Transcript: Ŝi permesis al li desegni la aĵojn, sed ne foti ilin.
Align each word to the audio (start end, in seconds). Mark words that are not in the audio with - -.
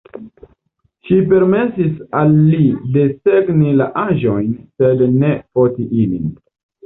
Ŝi 1.09 1.17
permesis 1.33 1.91
al 2.21 2.33
li 2.53 2.61
desegni 2.95 3.75
la 3.83 3.89
aĵojn, 4.05 4.49
sed 4.81 5.03
ne 5.25 5.31
foti 5.59 5.89
ilin. 6.05 6.25